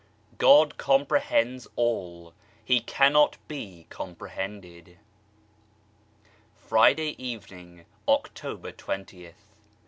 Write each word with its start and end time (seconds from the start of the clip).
GOD 0.39 0.79
COMPREHENDS 0.79 1.67
ALL 1.75 2.29
I 2.29 2.31
HE 2.65 2.79
CANNOT 2.79 3.37
BE 3.47 3.85
COMPREHENDED 3.91 4.97
Friday 6.55 7.15
evening, 7.23 7.85
October 8.07 8.71
20th. 8.71 9.45